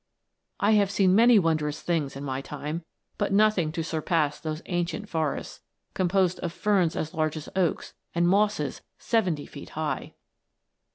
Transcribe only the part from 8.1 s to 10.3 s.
and mosses seventy feet high